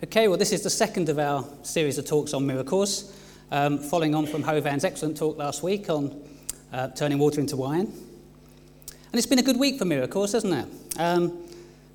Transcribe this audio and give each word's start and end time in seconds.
Okay, 0.00 0.28
well, 0.28 0.38
this 0.38 0.52
is 0.52 0.62
the 0.62 0.70
second 0.70 1.08
of 1.08 1.18
our 1.18 1.44
series 1.64 1.98
of 1.98 2.06
talks 2.06 2.32
on 2.32 2.46
miracles, 2.46 3.12
um, 3.50 3.78
following 3.78 4.14
on 4.14 4.26
from 4.26 4.44
Hovan's 4.44 4.84
excellent 4.84 5.16
talk 5.16 5.36
last 5.36 5.64
week 5.64 5.90
on 5.90 6.22
uh, 6.72 6.86
turning 6.90 7.18
water 7.18 7.40
into 7.40 7.56
wine. 7.56 7.86
And 7.86 9.14
it's 9.14 9.26
been 9.26 9.40
a 9.40 9.42
good 9.42 9.58
week 9.58 9.76
for 9.76 9.86
miracles, 9.86 10.34
hasn't 10.34 10.54
it? 10.54 11.00
Um, 11.00 11.36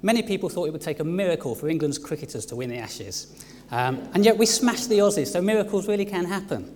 many 0.01 0.21
people 0.21 0.49
thought 0.49 0.65
it 0.65 0.71
would 0.71 0.81
take 0.81 0.99
a 0.99 1.05
miracle 1.05 1.55
for 1.55 1.69
England's 1.69 1.97
cricketers 1.97 2.45
to 2.47 2.57
win 2.57 2.71
the 2.71 2.77
Ashes. 2.77 3.41
Um, 3.71 4.05
and 4.13 4.25
yet 4.25 4.37
we 4.37 4.47
smashed 4.47 4.89
the 4.89 4.97
Aussies, 4.97 5.27
so 5.27 5.41
miracles 5.41 5.87
really 5.87 6.05
can 6.05 6.25
happen. 6.25 6.75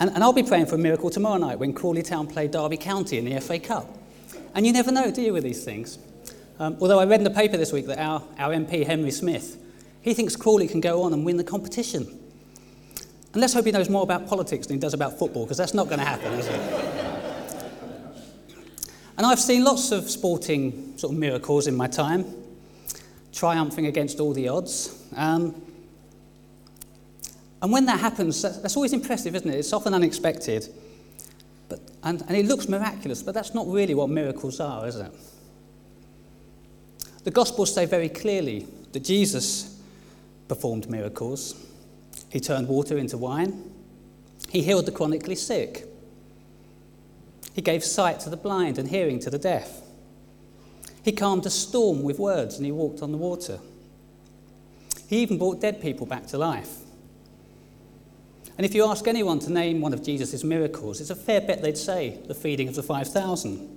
And, 0.00 0.10
and 0.10 0.22
I'll 0.22 0.34
be 0.34 0.42
praying 0.42 0.66
for 0.66 0.74
a 0.74 0.78
miracle 0.78 1.08
tomorrow 1.08 1.38
night 1.38 1.58
when 1.58 1.72
Crawley 1.72 2.02
Town 2.02 2.26
play 2.26 2.46
Derby 2.46 2.76
County 2.76 3.16
in 3.16 3.24
the 3.24 3.40
FA 3.40 3.58
Cup. 3.58 3.96
And 4.54 4.66
you 4.66 4.74
never 4.74 4.92
know, 4.92 5.10
do 5.10 5.22
you, 5.22 5.32
with 5.32 5.44
these 5.44 5.64
things? 5.64 5.98
Um, 6.58 6.76
although 6.78 6.98
I 6.98 7.06
read 7.06 7.20
in 7.20 7.24
the 7.24 7.30
paper 7.30 7.56
this 7.56 7.72
week 7.72 7.86
that 7.86 7.98
our, 7.98 8.22
our 8.38 8.52
MP, 8.52 8.86
Henry 8.86 9.12
Smith, 9.12 9.56
he 10.02 10.14
thinks 10.14 10.36
Crawley 10.36 10.68
can 10.68 10.80
go 10.80 11.02
on 11.02 11.12
and 11.12 11.24
win 11.24 11.36
the 11.36 11.44
competition. 11.44 12.06
And 13.32 13.40
let's 13.40 13.54
hope 13.54 13.66
he 13.66 13.72
knows 13.72 13.88
more 13.88 14.02
about 14.02 14.26
politics 14.26 14.66
than 14.66 14.76
he 14.76 14.80
does 14.80 14.94
about 14.94 15.18
football, 15.18 15.44
because 15.44 15.58
that's 15.58 15.74
not 15.74 15.86
going 15.86 16.00
to 16.00 16.04
happen, 16.04 16.32
is 16.32 16.46
it? 16.46 16.60
and 19.16 19.26
I've 19.26 19.38
seen 19.38 19.62
lots 19.62 19.92
of 19.92 20.10
sporting 20.10 20.96
sort 20.96 21.12
of 21.12 21.18
miracles 21.18 21.66
in 21.66 21.76
my 21.76 21.86
time, 21.86 22.24
triumphing 23.32 23.86
against 23.86 24.18
all 24.18 24.32
the 24.32 24.48
odds. 24.48 25.00
Um, 25.14 25.62
and 27.62 27.70
when 27.70 27.84
that 27.86 28.00
happens, 28.00 28.40
that's, 28.40 28.74
always 28.74 28.94
impressive, 28.94 29.34
isn't 29.34 29.48
it? 29.48 29.56
It's 29.56 29.72
often 29.72 29.92
unexpected. 29.92 30.68
But, 31.68 31.80
and, 32.02 32.22
and 32.22 32.36
it 32.36 32.46
looks 32.46 32.68
miraculous, 32.68 33.22
but 33.22 33.34
that's 33.34 33.54
not 33.54 33.68
really 33.68 33.94
what 33.94 34.08
miracles 34.08 34.58
are, 34.60 34.88
is 34.88 34.96
it? 34.96 35.12
The 37.22 37.30
Gospels 37.30 37.74
say 37.74 37.84
very 37.84 38.08
clearly 38.08 38.66
that 38.92 39.00
Jesus 39.00 39.69
performed 40.50 40.90
miracles. 40.90 41.54
He 42.28 42.40
turned 42.40 42.66
water 42.66 42.98
into 42.98 43.16
wine. 43.16 43.72
He 44.48 44.62
healed 44.62 44.84
the 44.84 44.90
chronically 44.90 45.36
sick. 45.36 45.84
He 47.54 47.62
gave 47.62 47.84
sight 47.84 48.18
to 48.20 48.30
the 48.30 48.36
blind 48.36 48.76
and 48.76 48.88
hearing 48.88 49.20
to 49.20 49.30
the 49.30 49.38
deaf. 49.38 49.80
He 51.04 51.12
calmed 51.12 51.46
a 51.46 51.50
storm 51.50 52.02
with 52.02 52.18
words 52.18 52.56
and 52.56 52.66
he 52.66 52.72
walked 52.72 53.00
on 53.00 53.12
the 53.12 53.16
water. 53.16 53.60
He 55.06 55.18
even 55.18 55.38
brought 55.38 55.60
dead 55.60 55.80
people 55.80 56.04
back 56.04 56.26
to 56.26 56.38
life. 56.38 56.78
And 58.58 58.66
if 58.66 58.74
you 58.74 58.84
ask 58.86 59.06
anyone 59.06 59.38
to 59.38 59.52
name 59.52 59.80
one 59.80 59.94
of 59.94 60.02
Jesus' 60.02 60.42
miracles, 60.42 61.00
it's 61.00 61.10
a 61.10 61.14
fair 61.14 61.40
bet 61.40 61.62
they'd 61.62 61.78
say 61.78 62.18
the 62.26 62.34
feeding 62.34 62.66
of 62.66 62.74
the 62.74 62.82
5,000. 62.82 63.68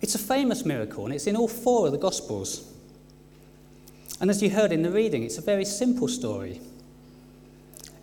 It's 0.00 0.16
a 0.16 0.18
famous 0.18 0.64
miracle 0.64 1.04
and 1.04 1.14
it's 1.14 1.28
in 1.28 1.36
all 1.36 1.46
four 1.46 1.86
of 1.86 1.92
the 1.92 1.98
Gospels. 1.98 2.66
And 4.20 4.28
as 4.30 4.42
you 4.42 4.50
heard 4.50 4.70
in 4.70 4.82
the 4.82 4.90
reading, 4.90 5.22
it's 5.22 5.38
a 5.38 5.42
very 5.42 5.64
simple 5.64 6.06
story. 6.06 6.60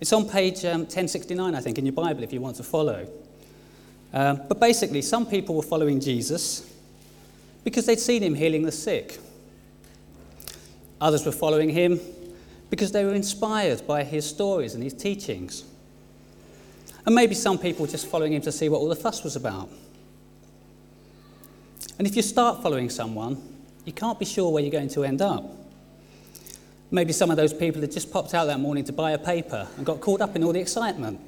It's 0.00 0.12
on 0.12 0.28
page 0.28 0.64
um, 0.64 0.80
1069, 0.80 1.54
I 1.54 1.60
think, 1.60 1.78
in 1.78 1.86
your 1.86 1.92
Bible 1.92 2.22
if 2.22 2.32
you 2.32 2.40
want 2.40 2.56
to 2.56 2.64
follow. 2.64 3.08
Um, 4.12 4.42
but 4.48 4.58
basically, 4.58 5.02
some 5.02 5.26
people 5.26 5.54
were 5.54 5.62
following 5.62 6.00
Jesus 6.00 6.72
because 7.64 7.86
they'd 7.86 8.00
seen 8.00 8.22
him 8.22 8.34
healing 8.34 8.62
the 8.62 8.72
sick. 8.72 9.18
Others 11.00 11.26
were 11.26 11.32
following 11.32 11.68
him 11.68 12.00
because 12.70 12.92
they 12.92 13.04
were 13.04 13.14
inspired 13.14 13.86
by 13.86 14.04
his 14.04 14.28
stories 14.28 14.74
and 14.74 14.82
his 14.82 14.94
teachings. 14.94 15.64
And 17.06 17.14
maybe 17.14 17.34
some 17.34 17.58
people 17.58 17.86
were 17.86 17.90
just 17.90 18.06
following 18.06 18.32
him 18.32 18.42
to 18.42 18.52
see 18.52 18.68
what 18.68 18.78
all 18.78 18.88
the 18.88 18.96
fuss 18.96 19.22
was 19.22 19.36
about. 19.36 19.68
And 21.98 22.06
if 22.06 22.16
you 22.16 22.22
start 22.22 22.62
following 22.62 22.90
someone, 22.90 23.40
you 23.84 23.92
can't 23.92 24.18
be 24.18 24.24
sure 24.24 24.52
where 24.52 24.62
you're 24.62 24.72
going 24.72 24.88
to 24.90 25.04
end 25.04 25.22
up. 25.22 25.44
Maybe 26.90 27.12
some 27.12 27.30
of 27.30 27.36
those 27.36 27.52
people 27.52 27.80
had 27.82 27.92
just 27.92 28.12
popped 28.12 28.34
out 28.34 28.46
that 28.46 28.60
morning 28.60 28.84
to 28.84 28.92
buy 28.92 29.12
a 29.12 29.18
paper 29.18 29.68
and 29.76 29.84
got 29.84 30.00
caught 30.00 30.20
up 30.20 30.34
in 30.36 30.42
all 30.42 30.52
the 30.52 30.60
excitement. 30.60 31.20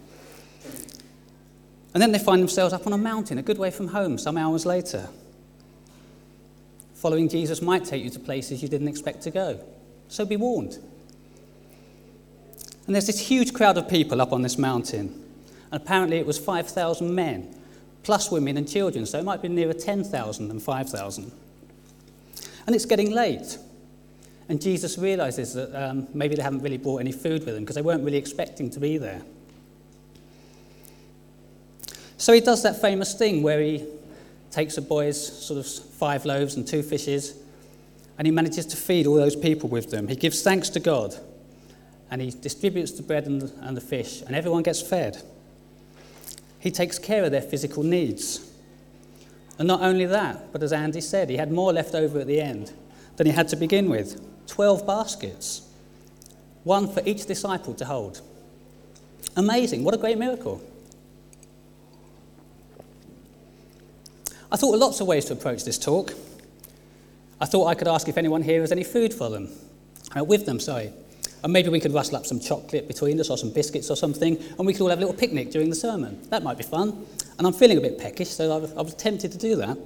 And 1.93 2.03
then 2.03 2.13
they 2.13 2.19
find 2.19 2.41
themselves 2.41 2.73
up 2.73 2.87
on 2.87 2.93
a 2.93 2.99
mountain 2.99 3.39
a 3.39 3.43
good 3.43 3.59
way 3.59 3.71
from 3.71 3.89
home 3.89 4.17
some 4.17 4.37
hours 4.37 4.65
later. 4.65 5.09
Following 6.95 7.29
Jesus 7.29 7.61
might 7.61 7.85
take 7.85 8.05
you 8.05 8.11
to 8.11 8.19
places 8.19 8.63
you 8.63 8.69
didn't 8.69 8.89
expect 8.89 9.23
to 9.23 9.31
go. 9.31 9.61
So 10.09 10.25
be 10.25 10.37
warned. 10.37 10.79
And 12.87 12.95
there's 12.95 13.07
this 13.07 13.21
huge 13.21 13.53
crowd 13.53 13.79
of 13.79 13.89
people 13.89 14.21
up 14.21 14.33
on 14.33 14.43
this 14.43 14.59
mountain. 14.59 15.25
And 15.71 15.83
apparently 15.83 16.19
it 16.19 16.27
was 16.27 16.39
5,000 16.39 17.15
men, 17.15 17.55
plus 18.03 18.31
women 18.31 18.57
and 18.57 18.69
children, 18.69 19.07
so 19.07 19.19
it 19.19 19.25
might 19.25 19.43
be 19.43 19.49
nearer 19.49 19.73
10,000 19.73 20.49
than 20.49 20.59
5,000. 20.59 21.33
And 22.67 22.75
it's 22.75 22.87
getting 22.87 23.13
late. 23.13 23.59
And 24.51 24.61
Jesus 24.61 24.99
realizes 24.99 25.55
that 25.55 25.73
um, 25.81 26.09
maybe 26.13 26.35
they 26.35 26.43
haven't 26.43 26.63
really 26.63 26.77
brought 26.77 26.97
any 26.99 27.13
food 27.13 27.47
with 27.47 27.55
them 27.55 27.61
because 27.61 27.77
they 27.77 27.83
weren't 27.83 28.03
really 28.03 28.17
expecting 28.17 28.69
to 28.71 28.81
be 28.81 28.99
there. 28.99 29.23
So 32.17 32.33
he 32.33 32.41
does 32.41 32.65
that 32.65 32.81
famous 32.81 33.15
thing 33.15 33.45
where 33.45 33.61
he 33.61 33.87
takes 34.51 34.77
a 34.77 34.83
boy's 34.83 35.47
sort 35.47 35.61
of 35.61 35.67
five 35.69 36.25
loaves 36.25 36.57
and 36.57 36.67
two 36.67 36.83
fishes 36.83 37.37
and 38.19 38.27
he 38.27 38.33
manages 38.33 38.67
to 38.67 38.77
feed 38.77 39.07
all 39.07 39.15
those 39.15 39.37
people 39.37 39.69
with 39.69 39.93
them. 39.93 40.09
He 40.09 40.17
gives 40.17 40.43
thanks 40.43 40.69
to 40.71 40.81
God 40.81 41.15
and 42.11 42.21
he 42.21 42.31
distributes 42.33 42.91
the 42.91 43.05
bread 43.05 43.27
and 43.27 43.43
the, 43.43 43.53
and 43.65 43.77
the 43.77 43.81
fish, 43.81 44.21
and 44.23 44.35
everyone 44.35 44.65
gets 44.65 44.83
fed. 44.83 45.23
He 46.59 46.73
takes 46.73 46.99
care 46.99 47.23
of 47.23 47.31
their 47.31 47.41
physical 47.41 47.85
needs. 47.85 48.51
And 49.61 49.69
not 49.69 49.81
only 49.81 50.07
that, 50.07 50.53
but 50.53 50.61
as 50.65 50.73
Andy 50.73 51.03
said, 51.03 51.31
he 51.31 51.37
had 51.37 51.53
more 51.53 51.73
left 51.73 51.95
over 51.95 52.19
at 52.19 52.27
the 52.27 52.41
end 52.41 52.73
than 53.15 53.29
he 53.29 53.33
had 53.33 53.47
to 53.47 53.57
begin 53.57 53.89
with. 53.89 54.21
12 54.51 54.85
baskets, 54.85 55.63
one 56.65 56.93
for 56.93 57.03
each 57.07 57.25
disciple 57.25 57.73
to 57.75 57.85
hold. 57.85 58.21
Amazing. 59.37 59.85
What 59.85 59.95
a 59.95 59.97
great 59.97 60.19
miracle. 60.19 60.61
I 64.51 64.57
thought 64.57 64.75
of 64.75 64.81
lots 64.81 65.01
of 65.01 65.07
ways 65.07 65.27
to 65.27 65.35
approach 65.35 65.65
this 65.65 65.79
talk. 65.79 66.13
I 67.41 67.47
thought 67.47 67.67
I 67.67 67.75
could 67.75 67.87
ask 67.87 68.09
if 68.09 68.19
anyone 68.19 68.43
here 68.43 68.61
has 68.61 68.73
any 68.73 68.83
food 68.83 69.15
for 69.15 69.31
them, 69.31 69.49
uh, 70.17 70.25
with 70.25 70.47
them, 70.47 70.59
sorry. 70.59 70.93
And 71.45 71.53
maybe 71.53 71.69
we 71.69 71.79
could 71.79 71.95
rustle 71.95 72.17
up 72.17 72.27
some 72.27 72.41
chocolate 72.41 72.89
between 72.89 73.21
us 73.21 73.31
or 73.31 73.39
some 73.39 73.53
biscuits 73.53 73.89
or 73.89 73.97
something, 73.97 74.37
and 74.37 74.67
we 74.67 74.73
could 74.73 74.83
all 74.83 74.91
have 74.91 74.99
a 74.99 75.03
little 75.03 75.17
picnic 75.17 75.53
during 75.53 75.71
the 75.71 75.77
sermon. 75.77 76.21
That 76.31 76.43
might 76.43 76.59
be 76.59 76.65
fun. 76.65 77.07
And 77.39 77.47
I'm 77.47 77.53
feeling 77.53 77.79
a 77.79 77.81
bit 77.81 77.99
peckish, 77.99 78.31
so 78.31 78.53
I 78.53 78.59
was, 78.59 78.73
I 78.73 78.83
was 78.83 78.95
tempted 78.95 79.31
to 79.31 79.39
do 79.39 79.57
that. 79.57 79.79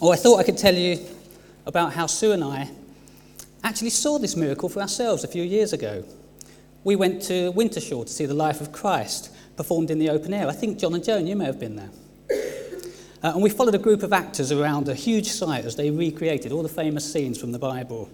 Or 0.00 0.12
I 0.12 0.16
thought 0.16 0.40
I 0.40 0.42
could 0.42 0.58
tell 0.58 0.74
you 0.74 0.98
about 1.66 1.92
how 1.92 2.06
Sue 2.06 2.32
and 2.32 2.44
I 2.44 2.70
actually 3.62 3.90
saw 3.90 4.18
this 4.18 4.36
miracle 4.36 4.68
for 4.68 4.80
ourselves 4.80 5.24
a 5.24 5.28
few 5.28 5.42
years 5.42 5.72
ago. 5.72 6.04
We 6.84 6.96
went 6.96 7.22
to 7.22 7.52
Wintershall 7.52 8.06
to 8.06 8.12
see 8.12 8.26
the 8.26 8.34
life 8.34 8.60
of 8.60 8.72
Christ 8.72 9.34
performed 9.56 9.90
in 9.90 9.98
the 9.98 10.10
open 10.10 10.34
air. 10.34 10.46
I 10.46 10.52
think 10.52 10.78
John 10.78 10.94
and 10.94 11.02
Joan, 11.02 11.26
you 11.26 11.36
may 11.36 11.46
have 11.46 11.58
been 11.58 11.76
there. 11.76 11.90
Uh, 13.22 13.32
and 13.32 13.42
we 13.42 13.48
followed 13.48 13.74
a 13.74 13.78
group 13.78 14.02
of 14.02 14.12
actors 14.12 14.52
around 14.52 14.86
a 14.86 14.94
huge 14.94 15.28
site 15.28 15.64
as 15.64 15.76
they 15.76 15.90
recreated 15.90 16.52
all 16.52 16.62
the 16.62 16.68
famous 16.68 17.10
scenes 17.10 17.40
from 17.40 17.52
the 17.52 17.58
Bible. 17.58 18.10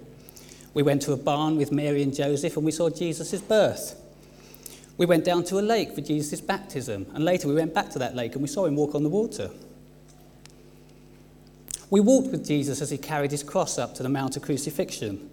We 0.72 0.84
went 0.84 1.02
to 1.02 1.12
a 1.12 1.16
barn 1.16 1.56
with 1.56 1.72
Mary 1.72 2.04
and 2.04 2.14
Joseph 2.14 2.56
and 2.56 2.64
we 2.64 2.70
saw 2.70 2.90
Jesus' 2.90 3.40
birth. 3.40 4.00
We 4.96 5.06
went 5.06 5.24
down 5.24 5.42
to 5.44 5.58
a 5.58 5.62
lake 5.62 5.94
for 5.94 6.02
Jesus' 6.02 6.42
baptism, 6.42 7.06
and 7.14 7.24
later 7.24 7.48
we 7.48 7.54
went 7.54 7.72
back 7.72 7.88
to 7.90 7.98
that 8.00 8.14
lake 8.14 8.34
and 8.34 8.42
we 8.42 8.48
saw 8.48 8.66
him 8.66 8.76
walk 8.76 8.94
on 8.94 9.02
the 9.02 9.08
water. 9.08 9.50
We 11.90 12.00
walked 12.00 12.30
with 12.30 12.46
Jesus 12.46 12.80
as 12.80 12.90
he 12.90 12.98
carried 12.98 13.32
his 13.32 13.42
cross 13.42 13.78
up 13.78 13.94
to 13.96 14.02
the 14.02 14.08
Mount 14.08 14.36
of 14.36 14.42
Crucifixion, 14.42 15.28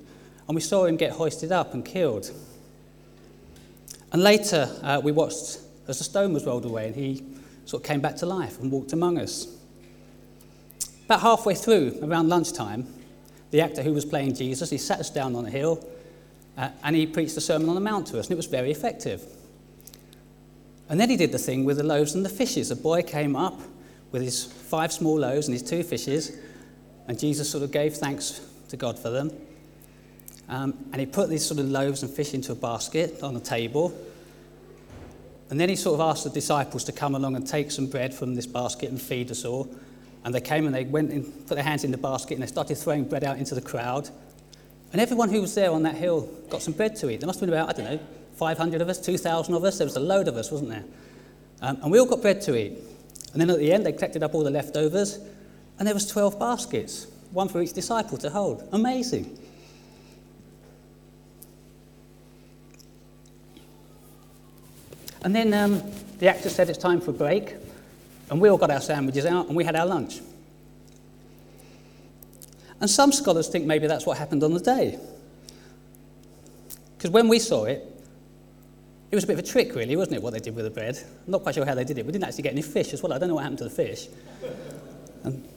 and 0.48 0.56
we 0.56 0.62
saw 0.62 0.86
him 0.86 0.98
get 0.98 1.12
hoisted 1.12 1.52
up 1.52 1.74
and 1.74 1.86
killed. 1.86 2.32
And 4.12 4.24
later, 4.24 4.70
uh, 4.82 5.00
we 5.04 5.12
watched 5.12 5.60
as 5.88 6.00
the 6.00 6.04
stone 6.04 6.34
was 6.34 6.46
rolled 6.46 6.66
away 6.66 6.88
and 6.88 6.96
he 6.96 7.24
sort 7.66 7.84
of 7.84 7.88
came 7.88 8.02
back 8.02 8.16
to 8.18 8.26
life 8.26 8.60
and 8.60 8.72
walked 8.72 8.94
among 8.94 9.18
us. 9.18 9.48
About 11.06 11.22
halfway 11.22 11.56
through, 11.56 12.00
around 12.02 12.30
lunchtime, 12.30 12.88
the 13.52 13.62
actor 13.62 13.82
who 13.82 13.94
was 13.94 14.04
playing 14.04 14.34
Jesus, 14.34 14.70
he 14.70 14.78
sat 14.78 15.00
us 15.00 15.10
down 15.10 15.36
on 15.36 15.46
a 15.46 15.50
hill 15.50 15.88
uh, 16.58 16.70
and 16.84 16.96
he 16.96 17.06
preached 17.06 17.38
a 17.38 17.42
sermon 17.42 17.70
on 17.70 17.76
the 17.76 17.82
mount 17.82 18.08
to 18.08 18.20
us, 18.20 18.26
and 18.26 18.34
it 18.34 18.36
was 18.36 18.48
very 18.48 18.72
effective. 18.72 19.24
And 20.90 21.00
then 21.00 21.10
he 21.10 21.16
did 21.16 21.32
the 21.32 21.40
thing 21.40 21.66
with 21.66 21.78
the 21.78 21.84
loaves 21.84 22.16
and 22.16 22.26
the 22.26 22.30
fishes. 22.30 22.72
A 22.72 22.76
boy 22.76 23.04
came 23.04 23.36
up 23.36 23.60
with 24.12 24.22
his 24.22 24.46
five 24.46 24.92
small 24.92 25.20
loaves 25.20 25.48
and 25.48 25.54
his 25.54 25.62
two 25.62 25.84
fishes, 25.84 26.38
and 27.08 27.18
Jesus 27.18 27.50
sort 27.50 27.64
of 27.64 27.72
gave 27.72 27.96
thanks 27.96 28.42
to 28.70 28.78
God 28.78 29.00
for 29.00 29.10
them. 29.10 29.32
Um, 30.50 30.74
and 30.92 31.00
he 31.00 31.06
put 31.06 31.30
these 31.30 31.46
sort 31.46 31.60
of 31.60 31.68
loaves 31.68 32.04
and 32.04 32.12
fish 32.12 32.34
into 32.34 32.52
a 32.52 32.56
basket 32.56 33.22
on 33.22 33.34
the 33.34 33.40
table. 33.40 33.98
And 35.50 35.60
then 35.60 35.70
he 35.70 35.76
sort 35.76 36.00
of 36.00 36.02
asked 36.02 36.24
the 36.26 36.30
disciples 36.30 36.84
to 36.86 36.92
come 36.92 37.16
along 37.16 37.36
and 37.36 37.48
take 37.48 37.72
some 37.72 37.88
bread 37.88 38.14
from 38.14 38.36
this 38.36 38.46
basket 38.46 38.90
and 38.90 39.02
feed 39.02 39.32
us 39.32 39.46
all. 39.46 39.70
And 40.26 40.34
they 40.34 40.42
came 40.42 40.66
and 40.66 40.76
they 40.76 40.84
went 40.84 41.12
and 41.12 41.48
put 41.48 41.56
their 41.56 41.64
hands 41.64 41.84
in 41.84 41.92
the 41.92 41.98
basket 41.98 42.34
and 42.36 42.44
they 42.44 42.48
started 42.48 42.78
throwing 42.78 43.06
bread 43.06 43.24
out 43.24 43.38
into 43.38 43.56
the 43.56 43.62
crowd. 43.62 44.10
And 44.92 45.02
everyone 45.02 45.30
who 45.30 45.42
was 45.42 45.56
there 45.56 45.72
on 45.72 45.84
that 45.84 45.96
hill 45.96 46.30
got 46.50 46.62
some 46.62 46.74
bread 46.74 46.96
to 46.98 47.10
eat. 47.10 47.20
There 47.20 47.28
must 47.28 47.40
have 47.40 47.50
been 47.50 47.58
about, 47.58 47.70
I 47.70 47.82
don't 47.82 47.92
know, 47.92 48.00
500 48.36 48.82
of 48.82 48.90
us, 48.90 49.00
2,000 49.00 49.54
of 49.54 49.64
us. 49.64 49.78
There 49.78 49.88
was 49.88 49.96
a 49.96 50.02
load 50.02 50.28
of 50.28 50.36
us, 50.36 50.52
wasn't 50.52 50.70
there? 50.70 50.84
Um, 51.62 51.78
and 51.82 51.92
we 51.92 52.00
all 52.00 52.06
got 52.06 52.22
bread 52.22 52.42
to 52.42 52.56
eat. 52.56 52.74
And 53.32 53.42
then 53.42 53.50
at 53.50 53.58
the 53.58 53.72
end, 53.72 53.86
they 53.86 53.92
collected 53.92 54.24
up 54.24 54.34
all 54.34 54.44
the 54.44 54.52
leftovers, 54.52 55.20
and 55.80 55.88
there 55.88 55.94
was 55.94 56.08
12 56.08 56.40
baskets, 56.40 57.08
one 57.32 57.50
for 57.50 57.62
each 57.62 57.74
disciple 57.74 58.18
to 58.20 58.30
hold. 58.30 58.68
Amazing. 58.72 59.38
And 65.24 65.36
then 65.36 65.54
um, 65.54 65.84
the 66.20 66.28
actor 66.28 66.50
said 66.50 66.70
it's 66.70 66.78
time 66.78 67.02
for 67.02 67.12
a 67.12 67.14
break, 67.14 67.56
and 68.30 68.40
we 68.40 68.50
all 68.50 68.58
got 68.58 68.72
our 68.72 68.82
sandwiches 68.82 69.26
out 69.26 69.48
and 69.48 69.56
we 69.56 69.64
had 69.64 69.76
our 69.76 69.86
lunch. 69.86 70.22
And 72.80 72.90
some 72.90 73.12
scholars 73.12 73.48
think 73.48 73.66
maybe 73.66 73.88
that's 73.88 74.06
what 74.06 74.18
happened 74.18 74.44
on 74.44 74.54
the 74.54 74.60
day. 74.60 75.00
Because 76.98 77.12
when 77.12 77.28
we 77.28 77.40
saw 77.40 77.66
it, 77.66 77.84
it 79.10 79.16
was 79.16 79.24
a 79.24 79.28
bit 79.28 79.40
of 79.40 79.46
a 79.46 79.48
trick, 79.48 79.74
really, 79.74 79.96
wasn't 79.96 80.18
it, 80.18 80.24
what 80.24 80.34
they 80.34 80.40
did 80.40 80.56
with 80.56 80.66
the 80.66 80.72
bread? 80.72 80.98
I'm 81.26 81.32
not 81.32 81.44
quite 81.44 81.56
sure 81.56 81.66
how 81.66 81.76
they 81.76 81.86
did 81.86 81.98
it. 81.98 82.06
We 82.06 82.12
didn't 82.12 82.26
actually 82.26 82.44
get 82.44 82.54
any 82.54 82.62
fish 82.62 82.94
as 82.94 83.02
well. 83.02 83.14
I 83.14 83.18
don't 83.18 83.30
know 83.30 83.36
what 83.36 83.44
happened 83.44 83.60
to 83.60 83.64
the 83.64 83.70
fish. 83.70 84.08
And 85.24 85.48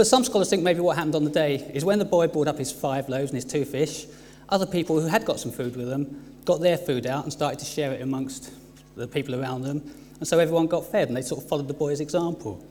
but 0.00 0.06
some 0.06 0.24
scholars 0.24 0.48
think 0.48 0.62
maybe 0.62 0.80
what 0.80 0.96
happened 0.96 1.14
on 1.14 1.24
the 1.24 1.30
day 1.30 1.56
is 1.74 1.84
when 1.84 1.98
the 1.98 2.06
boy 2.06 2.26
brought 2.26 2.48
up 2.48 2.56
his 2.56 2.72
five 2.72 3.10
loaves 3.10 3.32
and 3.32 3.34
his 3.34 3.44
two 3.44 3.66
fish, 3.66 4.06
other 4.48 4.64
people 4.64 4.98
who 4.98 5.06
had 5.06 5.26
got 5.26 5.38
some 5.38 5.52
food 5.52 5.76
with 5.76 5.90
them 5.90 6.38
got 6.46 6.62
their 6.62 6.78
food 6.78 7.06
out 7.06 7.24
and 7.24 7.30
started 7.30 7.58
to 7.58 7.66
share 7.66 7.92
it 7.92 8.00
amongst 8.00 8.50
the 8.96 9.06
people 9.06 9.38
around 9.38 9.60
them. 9.60 9.82
And 10.18 10.26
so 10.26 10.38
everyone 10.38 10.68
got 10.68 10.90
fed 10.90 11.08
and 11.08 11.16
they 11.18 11.20
sort 11.20 11.42
of 11.42 11.50
followed 11.50 11.68
the 11.68 11.74
boy's 11.74 12.00
example. 12.00 12.66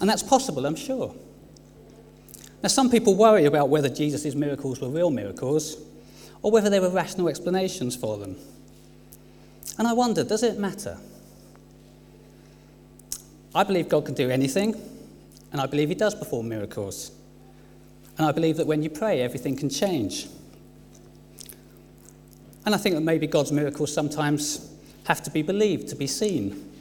And 0.00 0.10
that's 0.10 0.24
possible, 0.24 0.66
I'm 0.66 0.74
sure. 0.74 1.14
Now, 2.60 2.70
some 2.70 2.90
people 2.90 3.14
worry 3.14 3.44
about 3.44 3.68
whether 3.68 3.88
Jesus' 3.88 4.34
miracles 4.34 4.80
were 4.80 4.88
real 4.88 5.10
miracles 5.10 5.76
or 6.42 6.50
whether 6.50 6.70
there 6.70 6.80
were 6.80 6.90
rational 6.90 7.28
explanations 7.28 7.94
for 7.94 8.18
them. 8.18 8.34
And 9.78 9.86
I 9.86 9.92
wonder, 9.92 10.24
does 10.24 10.42
it 10.42 10.58
matter? 10.58 10.98
I 13.54 13.62
believe 13.62 13.88
God 13.88 14.06
can 14.06 14.14
do 14.14 14.28
anything, 14.28 14.74
and 15.54 15.60
I 15.60 15.66
believe 15.66 15.88
He 15.88 15.94
does 15.94 16.16
perform 16.16 16.48
miracles. 16.48 17.12
And 18.18 18.26
I 18.26 18.32
believe 18.32 18.56
that 18.56 18.66
when 18.66 18.82
you 18.82 18.90
pray, 18.90 19.20
everything 19.20 19.54
can 19.54 19.70
change. 19.70 20.26
And 22.66 22.74
I 22.74 22.78
think 22.78 22.96
that 22.96 23.02
maybe 23.02 23.28
God's 23.28 23.52
miracles 23.52 23.94
sometimes 23.94 24.68
have 25.04 25.22
to 25.22 25.30
be 25.30 25.42
believed 25.42 25.86
to 25.90 25.94
be 25.94 26.08
seen. 26.08 26.72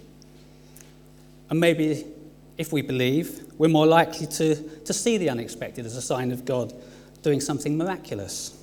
And 1.51 1.59
maybe 1.59 2.03
if 2.57 2.73
we 2.73 2.81
believe, 2.81 3.43
we're 3.59 3.67
more 3.67 3.85
likely 3.85 4.25
to, 4.25 4.55
to 4.55 4.91
see 4.91 5.19
the 5.19 5.29
unexpected 5.29 5.85
as 5.85 5.95
a 5.95 6.01
sign 6.01 6.31
of 6.31 6.43
God 6.43 6.73
doing 7.21 7.41
something 7.41 7.77
miraculous. 7.77 8.59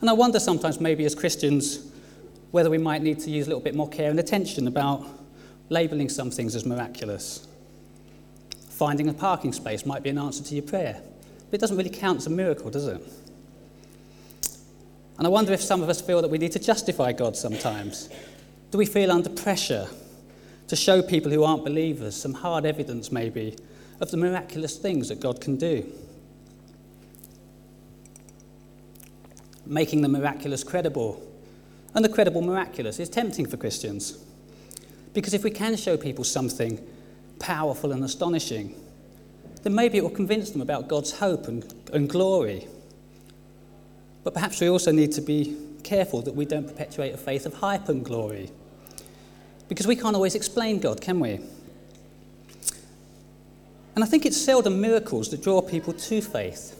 And 0.00 0.08
I 0.08 0.14
wonder 0.14 0.40
sometimes, 0.40 0.80
maybe 0.80 1.04
as 1.04 1.14
Christians, 1.14 1.92
whether 2.52 2.70
we 2.70 2.78
might 2.78 3.02
need 3.02 3.20
to 3.20 3.30
use 3.30 3.44
a 3.46 3.50
little 3.50 3.62
bit 3.62 3.74
more 3.74 3.88
care 3.90 4.08
and 4.08 4.18
attention 4.18 4.66
about 4.66 5.06
labelling 5.68 6.08
some 6.08 6.30
things 6.30 6.56
as 6.56 6.64
miraculous. 6.64 7.45
Finding 8.76 9.08
a 9.08 9.14
parking 9.14 9.54
space 9.54 9.86
might 9.86 10.02
be 10.02 10.10
an 10.10 10.18
answer 10.18 10.44
to 10.44 10.54
your 10.54 10.62
prayer, 10.62 11.00
but 11.50 11.54
it 11.54 11.60
doesn't 11.62 11.78
really 11.78 11.88
count 11.88 12.18
as 12.18 12.26
a 12.26 12.30
miracle, 12.30 12.70
does 12.70 12.86
it? 12.86 13.00
And 15.16 15.26
I 15.26 15.30
wonder 15.30 15.54
if 15.54 15.62
some 15.62 15.82
of 15.82 15.88
us 15.88 16.02
feel 16.02 16.20
that 16.20 16.30
we 16.30 16.36
need 16.36 16.52
to 16.52 16.58
justify 16.58 17.12
God 17.14 17.38
sometimes. 17.38 18.10
Do 18.70 18.76
we 18.76 18.84
feel 18.84 19.10
under 19.10 19.30
pressure 19.30 19.88
to 20.68 20.76
show 20.76 21.00
people 21.00 21.32
who 21.32 21.42
aren't 21.42 21.64
believers 21.64 22.14
some 22.14 22.34
hard 22.34 22.66
evidence, 22.66 23.10
maybe, 23.10 23.56
of 23.98 24.10
the 24.10 24.18
miraculous 24.18 24.76
things 24.76 25.08
that 25.08 25.20
God 25.20 25.40
can 25.40 25.56
do? 25.56 25.90
Making 29.64 30.02
the 30.02 30.08
miraculous 30.10 30.62
credible 30.62 31.26
and 31.94 32.04
the 32.04 32.10
credible 32.10 32.42
miraculous 32.42 33.00
is 33.00 33.08
tempting 33.08 33.46
for 33.46 33.56
Christians. 33.56 34.22
Because 35.14 35.32
if 35.32 35.44
we 35.44 35.50
can 35.50 35.78
show 35.78 35.96
people 35.96 36.24
something 36.24 36.86
powerful 37.38 37.92
and 37.92 38.02
astonishing, 38.04 38.74
then 39.62 39.74
maybe 39.74 39.98
it 39.98 40.02
will 40.02 40.10
convince 40.10 40.50
them 40.50 40.60
about 40.60 40.88
God's 40.88 41.12
hope 41.18 41.48
and, 41.48 41.64
and 41.92 42.08
glory. 42.08 42.66
But 44.24 44.34
perhaps 44.34 44.60
we 44.60 44.68
also 44.68 44.92
need 44.92 45.12
to 45.12 45.20
be 45.20 45.56
careful 45.82 46.22
that 46.22 46.34
we 46.34 46.44
don't 46.44 46.66
perpetuate 46.66 47.14
a 47.14 47.16
faith 47.16 47.46
of 47.46 47.54
hype 47.54 47.88
and 47.88 48.04
glory. 48.04 48.50
Because 49.68 49.86
we 49.86 49.96
can't 49.96 50.14
always 50.14 50.34
explain 50.34 50.80
God, 50.80 51.00
can 51.00 51.20
we? 51.20 51.40
And 53.94 54.04
I 54.04 54.06
think 54.06 54.26
it's 54.26 54.36
seldom 54.36 54.80
miracles 54.80 55.30
that 55.30 55.42
draw 55.42 55.62
people 55.62 55.92
to 55.92 56.20
faith. 56.20 56.78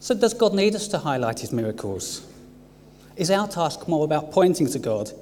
So, 0.00 0.14
does 0.14 0.34
God 0.34 0.52
need 0.52 0.74
us 0.74 0.88
to 0.88 0.98
highlight 0.98 1.40
his 1.40 1.52
miracles? 1.52 2.26
Is 3.16 3.30
our 3.30 3.46
task 3.46 3.86
more 3.86 4.04
about 4.04 4.32
pointing 4.32 4.66
to 4.68 4.78
God 4.78 5.12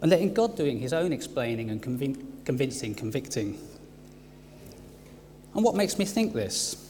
and 0.00 0.10
letting 0.10 0.32
God 0.32 0.56
doing 0.56 0.78
his 0.78 0.92
own 0.92 1.12
explaining 1.12 1.70
and 1.70 1.82
convin- 1.82 2.37
convincing, 2.48 2.94
convicting? 2.94 3.58
And 5.54 5.62
what 5.62 5.74
makes 5.74 5.98
me 5.98 6.06
think 6.06 6.32
this? 6.32 6.82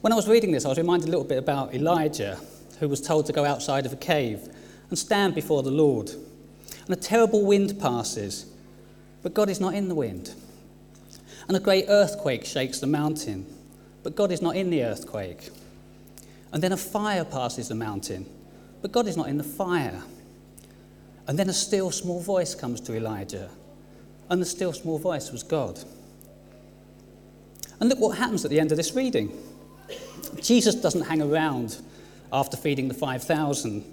When 0.00 0.12
I 0.12 0.16
was 0.16 0.26
reading 0.26 0.50
this, 0.50 0.64
I 0.64 0.70
was 0.70 0.78
reminded 0.78 1.06
a 1.06 1.12
little 1.12 1.24
bit 1.24 1.38
about 1.38 1.72
Elijah, 1.72 2.40
who 2.80 2.88
was 2.88 3.00
told 3.00 3.26
to 3.26 3.32
go 3.32 3.44
outside 3.44 3.86
of 3.86 3.92
a 3.92 3.96
cave 3.96 4.48
and 4.90 4.98
stand 4.98 5.36
before 5.36 5.62
the 5.62 5.70
Lord. 5.70 6.10
And 6.10 6.90
a 6.90 6.96
terrible 6.96 7.44
wind 7.44 7.78
passes, 7.78 8.46
but 9.22 9.34
God 9.34 9.48
is 9.48 9.60
not 9.60 9.74
in 9.74 9.86
the 9.86 9.94
wind. 9.94 10.34
And 11.46 11.56
a 11.56 11.60
great 11.60 11.84
earthquake 11.86 12.44
shakes 12.44 12.80
the 12.80 12.88
mountain, 12.88 13.46
but 14.02 14.16
God 14.16 14.32
is 14.32 14.42
not 14.42 14.56
in 14.56 14.70
the 14.70 14.82
earthquake. 14.82 15.50
And 16.52 16.60
then 16.60 16.72
a 16.72 16.76
fire 16.76 17.24
passes 17.24 17.68
the 17.68 17.76
mountain, 17.76 18.26
but 18.82 18.90
God 18.90 19.06
is 19.06 19.16
not 19.16 19.28
in 19.28 19.38
the 19.38 19.44
fire. 19.44 20.02
And 21.26 21.38
then 21.38 21.48
a 21.48 21.52
still 21.52 21.90
small 21.90 22.20
voice 22.20 22.54
comes 22.54 22.80
to 22.82 22.94
Elijah, 22.94 23.48
and 24.28 24.40
the 24.40 24.46
still 24.46 24.72
small 24.72 24.98
voice 24.98 25.32
was 25.32 25.42
God. 25.42 25.80
And 27.80 27.88
look 27.88 27.98
what 27.98 28.18
happens 28.18 28.44
at 28.44 28.50
the 28.50 28.60
end 28.60 28.70
of 28.70 28.76
this 28.76 28.94
reading. 28.94 29.36
Jesus 30.40 30.74
doesn't 30.74 31.02
hang 31.02 31.22
around 31.22 31.80
after 32.32 32.56
feeding 32.56 32.88
the 32.88 32.94
5,000 32.94 33.84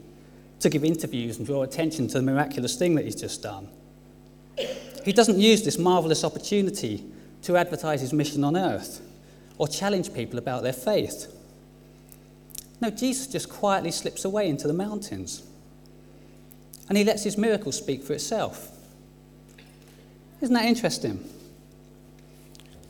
to 0.60 0.70
give 0.70 0.84
interviews 0.84 1.38
and 1.38 1.46
draw 1.46 1.64
attention 1.64 2.08
to 2.08 2.14
the 2.16 2.22
miraculous 2.22 2.76
thing 2.76 2.96
that 2.96 3.06
he's 3.06 3.16
just 3.16 3.42
done. 3.42 3.70
He 5.04 5.14
doesn't 5.14 5.40
use 5.40 5.64
this 5.64 5.78
marvelous 5.78 6.24
opportunity 6.24 7.04
to 7.44 7.58
advertise 7.58 8.02
his 8.02 8.14
mission 8.14 8.44
on 8.44 8.56
earth 8.56 9.02
or 9.58 9.68
challenge 9.68 10.14
people 10.14 10.38
about 10.38 10.64
their 10.64 10.74
faith. 10.74 11.36
No, 12.80 12.90
Jesus 12.90 13.28
just 13.28 13.50
quietly 13.50 13.92
slips 13.92 14.26
away 14.26 14.48
into 14.48 14.68
the 14.68 14.74
mountains. 14.74 15.44
And 16.92 16.98
he 16.98 17.06
lets 17.06 17.24
his 17.24 17.38
miracle 17.38 17.72
speak 17.72 18.04
for 18.04 18.12
itself. 18.12 18.70
Isn't 20.42 20.54
that 20.54 20.66
interesting? 20.66 21.24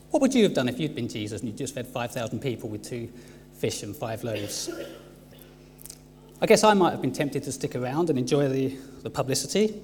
What 0.09 0.24
would 0.24 0.33
you 0.33 0.42
have 0.42 0.56
done 0.56 0.68
if 0.68 0.80
you'd 0.80 0.95
been 0.95 1.07
Jesus 1.07 1.42
and 1.42 1.50
you'd 1.50 1.57
just 1.59 1.75
fed 1.75 1.86
5,000 1.86 2.39
people 2.39 2.67
with 2.67 2.84
two 2.84 3.13
fish 3.53 3.84
and 3.84 3.96
five 3.96 4.24
loaves? 4.24 4.72
I 6.41 6.48
guess 6.48 6.63
I 6.63 6.74
might 6.74 6.89
have 6.89 7.01
been 7.03 7.13
tempted 7.13 7.43
to 7.43 7.51
stick 7.51 7.75
around 7.75 8.10
and 8.10 8.17
enjoy 8.17 8.50
the, 8.50 8.75
the 9.03 9.12
publicity. 9.12 9.79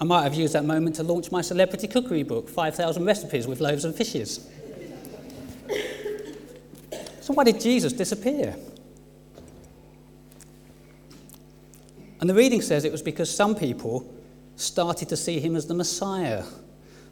I 0.00 0.04
might 0.04 0.24
have 0.24 0.34
used 0.34 0.54
that 0.54 0.64
moment 0.64 0.96
to 0.96 1.04
launch 1.04 1.30
my 1.30 1.42
celebrity 1.42 1.86
cookery 1.86 2.24
book, 2.24 2.48
5,000 2.48 3.04
Recipes 3.04 3.46
with 3.46 3.60
Loaves 3.60 3.84
and 3.84 3.94
Fishes. 3.94 4.50
So, 7.20 7.34
why 7.34 7.44
did 7.44 7.60
Jesus 7.60 7.92
disappear? 7.92 8.56
And 12.20 12.30
the 12.30 12.34
reading 12.34 12.62
says 12.62 12.84
it 12.84 12.92
was 12.92 13.02
because 13.02 13.34
some 13.34 13.54
people 13.54 14.12
started 14.56 15.08
to 15.10 15.16
see 15.16 15.38
him 15.38 15.54
as 15.54 15.66
the 15.66 15.74
Messiah, 15.74 16.44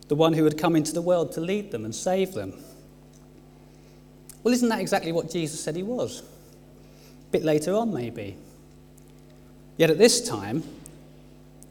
the 0.09 0.15
one 0.15 0.33
who 0.33 0.45
had 0.45 0.57
come 0.57 0.77
into 0.77 0.93
the 0.93 1.03
world 1.03 1.33
to 1.33 1.41
lead 1.41 1.71
them 1.71 1.85
and 1.85 1.95
save 1.95 2.33
them. 2.33 2.55
Well, 4.43 4.55
isn't 4.55 4.69
that 4.69 4.81
exactly 4.81 5.13
what 5.13 5.31
Jesus 5.31 5.61
said 5.61 5.77
he 5.77 5.83
was? 5.83 6.21
A 6.21 7.33
bit 7.33 7.43
later 7.43 7.75
on, 7.75 7.93
maybe. 7.93 8.37
Yet 9.77 9.91
at 9.91 9.99
this 9.99 10.27
time, 10.27 10.63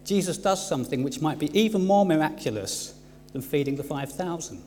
Jesus 0.05 0.37
does 0.37 0.67
something 0.67 1.03
which 1.03 1.21
might 1.21 1.39
be 1.39 1.57
even 1.57 1.85
more 1.85 2.05
miraculous 2.05 2.93
than 3.31 3.41
feeding 3.41 3.75
the 3.75 3.83
5,000. 3.83 4.61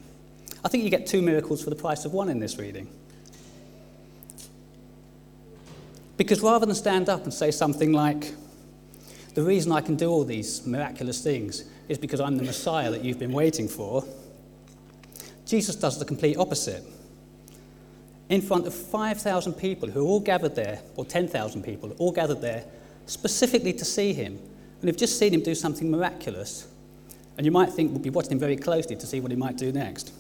I 0.65 0.69
think 0.69 0.83
you 0.83 0.91
get 0.91 1.07
two 1.07 1.23
miracles 1.23 1.63
for 1.63 1.71
the 1.71 1.77
price 1.77 2.05
of 2.05 2.13
one 2.13 2.29
in 2.29 2.41
this 2.41 2.59
reading. 2.59 2.89
Because 6.17 6.41
rather 6.41 6.65
than 6.65 6.75
stand 6.75 7.09
up 7.09 7.25
and 7.25 7.35
say 7.35 7.51
something 7.51 7.93
like, 7.93 8.33
the 9.37 9.43
reason 9.43 9.71
I 9.71 9.83
can 9.83 9.97
do 9.97 10.11
all 10.11 10.25
these 10.25 10.67
miraculous 10.67 11.23
things 11.23 11.67
is 11.91 11.99
because 11.99 12.21
I'm 12.21 12.39
the 12.39 12.43
Messiah 12.43 12.91
that 12.91 13.05
you've 13.05 13.19
been 13.19 13.35
waiting 13.35 13.69
for. 13.69 14.03
Jesus 15.45 15.77
does 15.77 15.99
the 15.99 16.07
complete 16.07 16.39
opposite. 16.39 16.83
In 18.31 18.41
front 18.41 18.67
of 18.67 18.73
5,000 18.73 19.53
people 19.53 19.91
who 19.91 20.07
are 20.07 20.09
all 20.09 20.21
gathered 20.21 20.55
there, 20.55 20.81
or 20.97 21.05
10,000 21.05 21.63
people, 21.63 21.95
all 21.99 22.13
gathered 22.13 22.41
there 22.41 22.65
specifically 23.05 23.75
to 23.75 23.85
see 23.85 24.15
him, 24.15 24.39
and 24.81 24.89
they've 24.89 24.97
just 24.97 25.19
seen 25.19 25.35
him 25.35 25.43
do 25.43 25.55
something 25.55 25.91
miraculous, 25.91 26.67
and 27.37 27.45
you 27.45 27.53
might 27.53 27.69
think 27.71 27.91
we'll 27.91 28.01
be 28.01 28.09
watching 28.09 28.33
him 28.33 28.39
very 28.39 28.57
closely 28.57 28.97
to 28.97 29.07
see 29.07 29.21
what 29.21 29.31
he 29.31 29.37
might 29.37 29.59
do 29.59 29.71
next. 29.71 30.15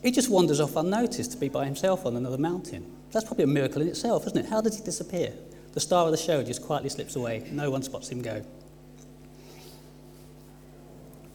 He 0.00 0.12
just 0.12 0.30
wanders 0.30 0.60
off 0.60 0.76
unnoticed 0.76 1.32
to 1.32 1.38
be 1.38 1.48
by 1.48 1.64
himself 1.64 2.06
on 2.06 2.14
another 2.14 2.38
mountain. 2.38 2.86
That's 3.10 3.26
probably 3.26 3.44
a 3.44 3.48
miracle 3.48 3.82
in 3.82 3.88
itself, 3.88 4.28
isn't 4.28 4.38
it? 4.38 4.46
How 4.46 4.60
did 4.60 4.74
he 4.74 4.80
disappear? 4.80 5.32
The 5.74 5.80
star 5.80 6.04
of 6.06 6.12
the 6.12 6.16
show 6.16 6.42
just 6.44 6.62
quietly 6.62 6.88
slips 6.88 7.16
away. 7.16 7.48
No 7.50 7.68
one 7.70 7.82
spots 7.82 8.08
him 8.08 8.22
go. 8.22 8.44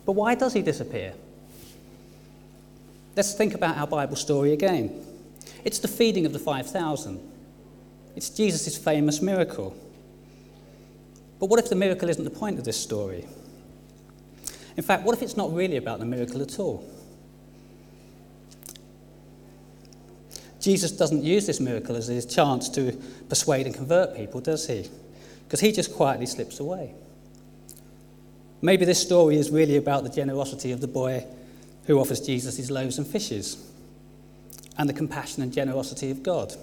But 0.05 0.13
why 0.13 0.34
does 0.34 0.53
he 0.53 0.62
disappear? 0.62 1.13
Let's 3.17 3.34
think 3.34 3.53
about 3.53 3.77
our 3.77 3.86
Bible 3.86 4.15
story 4.15 4.53
again. 4.53 5.05
It's 5.65 5.79
the 5.79 5.89
feeding 5.89 6.25
of 6.25 6.31
the 6.31 6.39
5,000. 6.39 7.19
It's 8.15 8.29
Jesus' 8.29 8.77
famous 8.77 9.22
miracle. 9.22 9.75
But 11.38 11.48
what 11.48 11.60
if 11.60 11.69
the 11.69 11.75
miracle 11.75 12.10
isn't 12.10 12.24
the 12.24 12.29
point 12.29 12.58
of 12.60 12.63
this 12.63 12.81
story? 12.81 13.27
In 14.77 14.84
fact, 14.84 15.03
what 15.03 15.15
if 15.15 15.22
it's 15.22 15.36
not 15.36 15.53
really 15.53 15.75
about 15.75 16.00
the 16.00 16.05
miracle 16.05 16.41
at 16.41 16.60
all? 16.60 16.89
Jesus 20.60 20.92
doesn't 20.92 21.24
use 21.24 21.48
this 21.48 21.60
miracle 21.60 21.96
as 21.96 22.08
his 22.08 22.25
chance 22.25 22.70
to 22.70 22.92
persuade 23.30 23.66
and 23.66 23.74
convert 23.74 24.16
people, 24.16 24.42
does 24.42 24.68
he? 24.68 24.89
Because 25.46 25.62
he 25.62 25.72
just 25.72 25.94
quietly 25.94 26.25
slips 26.25 26.60
away. 26.60 26.94
Maybe 28.62 28.84
this 28.84 29.01
story 29.01 29.38
is 29.38 29.50
really 29.51 29.78
about 29.78 30.04
the 30.04 30.10
generosity 30.10 30.72
of 30.72 30.82
the 30.82 30.88
boy 30.88 31.25
who 31.86 31.98
offers 31.98 32.20
Jesus 32.20 32.58
his 32.58 32.70
loaves 32.70 32.98
and 32.98 33.08
fishes 33.08 33.66
and 34.78 34.89
the 34.89 34.94
compassion 34.94 35.44
and 35.44 35.54
generosity 35.54 36.12
of 36.12 36.24
God. 36.24 36.54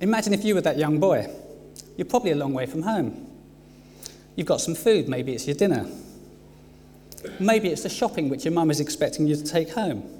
Imagine 0.00 0.32
if 0.32 0.44
you 0.44 0.54
were 0.54 0.60
that 0.60 0.78
young 0.78 1.00
boy. 1.00 1.28
You're 1.96 2.06
probably 2.06 2.30
a 2.30 2.36
long 2.36 2.54
way 2.54 2.66
from 2.66 2.82
home. 2.82 3.26
You've 4.36 4.46
got 4.46 4.60
some 4.60 4.74
food, 4.74 5.08
maybe 5.08 5.34
it's 5.34 5.46
your 5.46 5.56
dinner. 5.56 5.86
Maybe 7.38 7.68
it's 7.68 7.82
the 7.82 7.88
shopping 7.88 8.28
which 8.28 8.44
your 8.44 8.54
mum 8.54 8.70
is 8.70 8.80
expecting 8.80 9.26
you 9.26 9.36
to 9.36 9.44
take 9.44 9.70
home. 9.70 10.19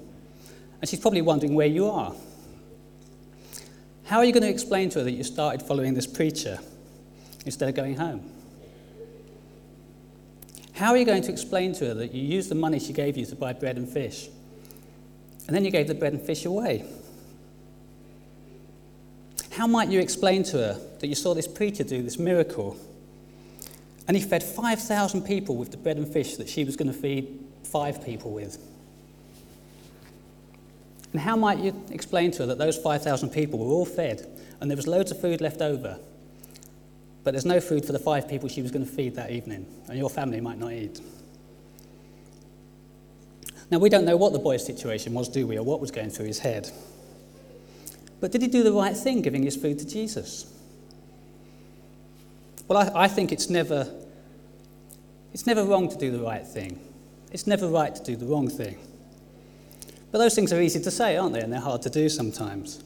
And 0.80 0.88
she's 0.88 1.00
probably 1.00 1.22
wondering 1.22 1.54
where 1.54 1.66
you 1.66 1.88
are. 1.88 2.14
How 4.04 4.18
are 4.18 4.24
you 4.24 4.32
going 4.32 4.42
to 4.42 4.48
explain 4.48 4.90
to 4.90 4.98
her 5.00 5.04
that 5.04 5.12
you 5.12 5.22
started 5.22 5.62
following 5.62 5.94
this 5.94 6.06
preacher 6.06 6.58
instead 7.46 7.68
of 7.68 7.74
going 7.74 7.96
home? 7.96 8.28
How 10.72 10.92
are 10.92 10.96
you 10.96 11.04
going 11.04 11.22
to 11.22 11.30
explain 11.30 11.74
to 11.74 11.88
her 11.88 11.94
that 11.94 12.14
you 12.14 12.22
used 12.22 12.50
the 12.50 12.54
money 12.54 12.78
she 12.78 12.92
gave 12.92 13.16
you 13.16 13.26
to 13.26 13.36
buy 13.36 13.52
bread 13.52 13.76
and 13.76 13.86
fish, 13.86 14.28
and 15.46 15.54
then 15.54 15.64
you 15.64 15.70
gave 15.70 15.86
the 15.86 15.94
bread 15.94 16.14
and 16.14 16.22
fish 16.22 16.46
away? 16.46 16.84
How 19.50 19.66
might 19.66 19.90
you 19.90 20.00
explain 20.00 20.42
to 20.44 20.56
her 20.56 20.80
that 21.00 21.06
you 21.06 21.14
saw 21.14 21.34
this 21.34 21.46
preacher 21.46 21.84
do 21.84 22.02
this 22.02 22.18
miracle, 22.18 22.78
and 24.08 24.16
he 24.16 24.22
fed 24.22 24.42
5,000 24.42 25.22
people 25.22 25.56
with 25.56 25.70
the 25.70 25.76
bread 25.76 25.98
and 25.98 26.08
fish 26.08 26.36
that 26.36 26.48
she 26.48 26.64
was 26.64 26.76
going 26.76 26.90
to 26.90 26.98
feed 26.98 27.44
five 27.62 28.02
people 28.02 28.32
with? 28.32 28.56
And 31.12 31.20
how 31.20 31.36
might 31.36 31.58
you 31.58 31.74
explain 31.90 32.30
to 32.32 32.38
her 32.38 32.46
that 32.46 32.58
those 32.58 32.78
5,000 32.78 33.30
people 33.30 33.58
were 33.58 33.72
all 33.72 33.86
fed 33.86 34.26
and 34.60 34.70
there 34.70 34.76
was 34.76 34.86
loads 34.86 35.10
of 35.10 35.20
food 35.20 35.40
left 35.40 35.60
over 35.60 35.98
but 37.22 37.32
there's 37.32 37.44
no 37.44 37.60
food 37.60 37.84
for 37.84 37.92
the 37.92 37.98
five 37.98 38.28
people 38.28 38.48
she 38.48 38.62
was 38.62 38.70
going 38.70 38.84
to 38.84 38.90
feed 38.90 39.14
that 39.16 39.30
evening, 39.30 39.66
and 39.88 39.98
your 39.98 40.08
family 40.08 40.40
might 40.40 40.58
not 40.58 40.72
eat. 40.72 41.00
Now, 43.70 43.78
we 43.78 43.88
don't 43.88 44.04
know 44.04 44.16
what 44.16 44.32
the 44.32 44.38
boy's 44.38 44.64
situation 44.64 45.12
was, 45.14 45.28
do 45.28 45.46
we, 45.46 45.58
or 45.58 45.62
what 45.62 45.80
was 45.80 45.90
going 45.90 46.10
through 46.10 46.26
his 46.26 46.40
head. 46.40 46.70
But 48.20 48.32
did 48.32 48.42
he 48.42 48.48
do 48.48 48.62
the 48.62 48.72
right 48.72 48.96
thing 48.96 49.22
giving 49.22 49.42
his 49.42 49.56
food 49.56 49.78
to 49.78 49.86
Jesus? 49.86 50.52
Well, 52.66 52.78
I, 52.78 53.04
I 53.04 53.08
think 53.08 53.32
it's 53.32 53.48
never, 53.48 53.88
it's 55.32 55.46
never 55.46 55.64
wrong 55.64 55.88
to 55.88 55.96
do 55.96 56.10
the 56.10 56.20
right 56.20 56.46
thing. 56.46 56.80
It's 57.32 57.46
never 57.46 57.68
right 57.68 57.94
to 57.94 58.02
do 58.02 58.16
the 58.16 58.26
wrong 58.26 58.48
thing. 58.48 58.76
But 60.10 60.18
those 60.18 60.34
things 60.34 60.52
are 60.52 60.60
easy 60.60 60.80
to 60.80 60.90
say, 60.90 61.16
aren't 61.16 61.34
they? 61.34 61.40
And 61.40 61.52
they're 61.52 61.60
hard 61.60 61.82
to 61.82 61.90
do 61.90 62.08
sometimes. 62.08 62.82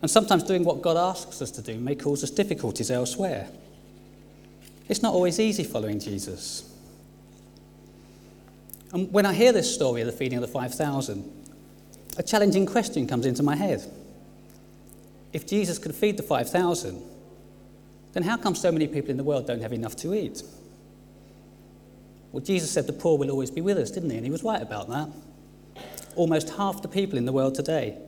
And 0.00 0.10
sometimes 0.10 0.42
doing 0.42 0.64
what 0.64 0.82
God 0.82 0.96
asks 0.96 1.40
us 1.42 1.50
to 1.52 1.62
do 1.62 1.78
may 1.78 1.94
cause 1.94 2.24
us 2.24 2.30
difficulties 2.30 2.90
elsewhere. 2.90 3.48
It's 4.88 5.02
not 5.02 5.14
always 5.14 5.38
easy 5.38 5.62
following 5.62 6.00
Jesus. 6.00 6.68
And 8.92 9.12
when 9.12 9.24
I 9.24 9.32
hear 9.32 9.52
this 9.52 9.72
story 9.72 10.00
of 10.00 10.06
the 10.06 10.12
feeding 10.12 10.38
of 10.38 10.42
the 10.42 10.48
5,000, 10.48 11.30
a 12.18 12.22
challenging 12.22 12.66
question 12.66 13.06
comes 13.06 13.24
into 13.24 13.42
my 13.42 13.56
head. 13.56 13.82
If 15.32 15.46
Jesus 15.46 15.78
could 15.78 15.94
feed 15.94 16.16
the 16.18 16.22
5,000, 16.22 17.02
then 18.12 18.22
how 18.22 18.36
come 18.36 18.54
so 18.54 18.70
many 18.70 18.86
people 18.86 19.10
in 19.10 19.16
the 19.16 19.24
world 19.24 19.46
don't 19.46 19.62
have 19.62 19.72
enough 19.72 19.96
to 19.96 20.14
eat? 20.14 20.42
Well, 22.32 22.42
Jesus 22.42 22.70
said 22.70 22.86
the 22.86 22.92
poor 22.92 23.16
will 23.16 23.30
always 23.30 23.50
be 23.50 23.60
with 23.60 23.78
us, 23.78 23.90
didn't 23.90 24.10
he? 24.10 24.16
And 24.16 24.26
he 24.26 24.30
was 24.32 24.42
right 24.42 24.60
about 24.60 24.88
that. 24.88 25.08
Almost 26.16 26.50
half 26.50 26.82
the 26.82 26.88
people 26.88 27.18
in 27.18 27.24
the 27.24 27.32
world 27.32 27.54
today 27.54 27.98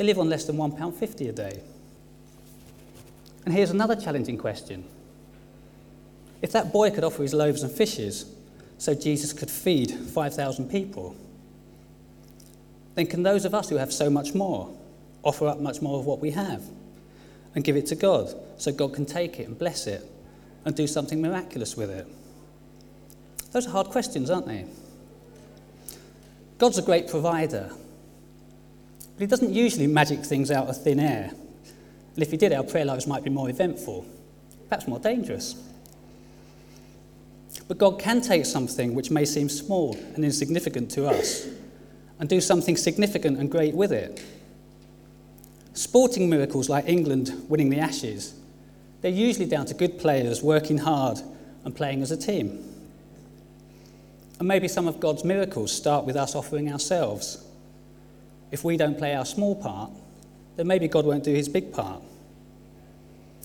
they 0.00 0.06
live 0.06 0.18
on 0.18 0.30
less 0.30 0.46
than 0.46 0.56
£1.50 0.56 1.28
a 1.28 1.32
day. 1.32 1.60
And 3.44 3.52
here's 3.52 3.70
another 3.70 3.94
challenging 3.94 4.38
question. 4.38 4.84
If 6.40 6.52
that 6.52 6.72
boy 6.72 6.90
could 6.90 7.04
offer 7.04 7.22
his 7.22 7.34
loaves 7.34 7.62
and 7.62 7.70
fishes 7.70 8.24
so 8.78 8.94
Jesus 8.94 9.34
could 9.34 9.50
feed 9.50 9.90
5,000 9.90 10.70
people, 10.70 11.14
then 12.94 13.08
can 13.08 13.22
those 13.22 13.44
of 13.44 13.54
us 13.54 13.68
who 13.68 13.76
have 13.76 13.92
so 13.92 14.08
much 14.08 14.34
more 14.34 14.74
offer 15.22 15.46
up 15.46 15.60
much 15.60 15.82
more 15.82 15.98
of 15.98 16.06
what 16.06 16.18
we 16.18 16.30
have 16.30 16.62
and 17.54 17.62
give 17.62 17.76
it 17.76 17.84
to 17.88 17.94
God 17.94 18.34
so 18.56 18.72
God 18.72 18.94
can 18.94 19.04
take 19.04 19.38
it 19.38 19.46
and 19.46 19.58
bless 19.58 19.86
it 19.86 20.02
and 20.64 20.74
do 20.74 20.86
something 20.86 21.20
miraculous 21.20 21.76
with 21.76 21.90
it? 21.90 22.06
Those 23.52 23.66
are 23.66 23.70
hard 23.70 23.88
questions, 23.88 24.30
aren't 24.30 24.46
they? 24.46 24.64
God's 26.60 26.76
a 26.76 26.82
great 26.82 27.08
provider, 27.08 27.72
but 29.14 29.20
he 29.20 29.26
doesn't 29.26 29.50
usually 29.50 29.86
magic 29.86 30.20
things 30.20 30.50
out 30.50 30.68
of 30.68 30.76
thin 30.76 31.00
air. 31.00 31.30
And 32.14 32.22
if 32.22 32.30
he 32.30 32.36
did, 32.36 32.52
our 32.52 32.62
prayer 32.62 32.84
lives 32.84 33.06
might 33.06 33.24
be 33.24 33.30
more 33.30 33.48
eventful, 33.48 34.04
perhaps 34.68 34.86
more 34.86 34.98
dangerous. 34.98 35.54
But 37.66 37.78
God 37.78 37.98
can 37.98 38.20
take 38.20 38.44
something 38.44 38.94
which 38.94 39.10
may 39.10 39.24
seem 39.24 39.48
small 39.48 39.96
and 40.14 40.22
insignificant 40.22 40.90
to 40.90 41.06
us 41.06 41.48
and 42.18 42.28
do 42.28 42.42
something 42.42 42.76
significant 42.76 43.38
and 43.38 43.50
great 43.50 43.74
with 43.74 43.90
it. 43.90 44.22
Sporting 45.72 46.28
miracles 46.28 46.68
like 46.68 46.86
England 46.86 47.46
winning 47.48 47.70
the 47.70 47.78
Ashes, 47.78 48.34
they're 49.00 49.10
usually 49.10 49.46
down 49.46 49.64
to 49.64 49.72
good 49.72 49.98
players 49.98 50.42
working 50.42 50.76
hard 50.76 51.20
and 51.64 51.74
playing 51.74 52.02
as 52.02 52.10
a 52.10 52.18
team. 52.18 52.62
And 54.40 54.48
maybe 54.48 54.66
some 54.68 54.88
of 54.88 54.98
God's 54.98 55.22
miracles 55.22 55.70
start 55.70 56.06
with 56.06 56.16
us 56.16 56.34
offering 56.34 56.72
ourselves 56.72 57.44
if 58.50 58.64
we 58.64 58.76
don't 58.78 58.98
play 58.98 59.14
our 59.14 59.26
small 59.26 59.54
part, 59.54 59.90
then 60.56 60.66
maybe 60.66 60.88
God 60.88 61.04
won't 61.04 61.22
do 61.22 61.32
his 61.32 61.48
big 61.48 61.72
part. 61.72 62.02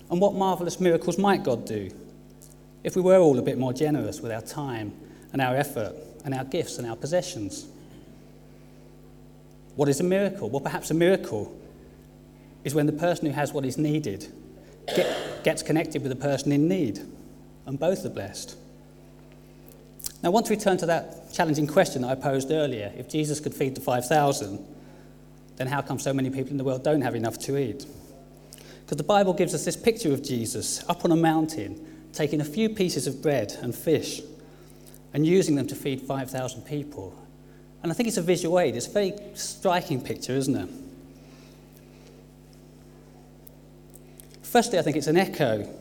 And 0.10 0.22
what 0.22 0.34
marvellous 0.34 0.80
miracles 0.80 1.18
might 1.18 1.44
God 1.44 1.66
do 1.66 1.92
if 2.84 2.96
we 2.96 3.02
were 3.02 3.18
all 3.18 3.38
a 3.38 3.42
bit 3.42 3.58
more 3.58 3.74
generous 3.74 4.22
with 4.22 4.32
our 4.32 4.42
time 4.42 4.94
and 5.34 5.42
our 5.42 5.56
effort 5.56 5.96
and 6.24 6.34
our 6.34 6.46
gifts 6.46 6.78
and 6.78 6.88
our 6.88 6.96
possessions? 6.96 7.68
What 9.75 9.90
is 9.90 10.00
a 10.00 10.04
miracle? 10.04 10.50
Well, 10.50 10.62
perhaps 10.62 10.92
a 10.92 10.94
miracle 10.94 11.54
is 12.64 12.74
when 12.74 12.86
the 12.86 12.94
person 12.94 13.28
who 13.28 13.34
has 13.34 13.52
what 13.52 13.66
is 13.66 13.78
needed 13.78 14.32
get, 14.96 15.44
gets 15.44 15.62
connected 15.62 16.02
with 16.04 16.10
the 16.10 16.16
person 16.16 16.54
in 16.54 16.70
need, 16.70 17.02
and 17.66 17.78
both 17.78 18.06
are 18.06 18.10
blessed. 18.10 18.56
Now, 20.25 20.32
I 20.32 20.34
want 20.34 20.48
to 20.48 20.55
return 20.55 20.75
to 20.77 20.88
that 20.88 21.32
challenging 21.32 21.67
question 21.67 22.01
that 22.01 22.08
I 22.10 22.15
posed 22.15 22.50
earlier. 22.50 22.91
If 22.98 23.08
Jesus 23.08 23.39
could 23.39 23.53
feed 23.53 23.75
the 23.75 23.82
5,000, 23.82 24.58
then 25.58 25.67
how 25.67 25.84
come 25.84 26.00
so 26.00 26.13
many 26.13 26.32
people 26.32 26.50
in 26.50 26.58
the 26.58 26.63
world 26.63 26.84
don't 26.84 27.01
have 27.01 27.13
enough 27.13 27.38
to 27.41 27.60
eat? 27.60 27.86
Because 28.82 28.98
the 28.98 29.03
Bible 29.03 29.34
gives 29.34 29.53
us 29.53 29.63
this 29.63 29.77
picture 29.77 30.12
of 30.12 30.24
Jesus 30.24 30.84
up 30.89 31.05
on 31.05 31.12
a 31.12 31.15
mountain, 31.15 32.10
taking 32.12 32.41
a 32.41 32.44
few 32.44 32.70
pieces 32.70 33.05
of 33.05 33.22
bread 33.22 33.55
and 33.62 33.75
fish 33.75 34.22
and 35.13 35.27
using 35.27 35.53
them 35.53 35.67
to 35.67 35.75
feed 35.75 36.01
5,000 36.01 36.63
people. 36.63 37.13
And 37.84 37.91
I 37.91 37.96
think 37.96 38.08
it's 38.08 38.17
a 38.17 38.24
visual 38.24 38.60
aid. 38.60 38.75
It's 38.75 38.88
a 38.88 38.91
very 38.91 39.13
striking 39.36 40.01
picture, 40.01 40.34
isn't 40.34 40.55
it? 40.55 40.70
Firstly, 44.41 44.79
I 44.79 44.82
think 44.82 44.98
it's 44.98 45.05
an 45.05 45.17
echo 45.17 45.72